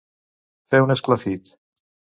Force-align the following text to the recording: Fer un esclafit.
Fer 0.75 0.81
un 0.87 0.95
esclafit. 0.97 1.57